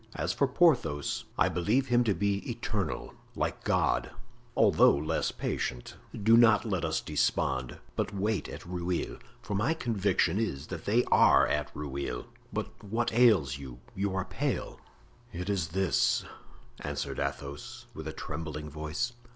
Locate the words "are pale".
14.15-14.79